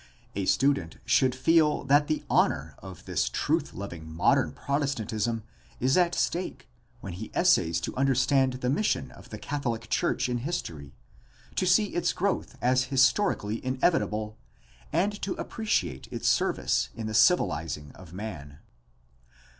[0.33, 5.43] A student should feel that the honor of this truth loving modern Protestantism
[5.79, 6.67] is at stake
[7.01, 10.95] when he essays to understand the mission of the Catholic church in history,
[11.53, 14.39] to see its growth as historically inevitable,
[14.91, 18.57] and to appreciate its service in the civilizing of man.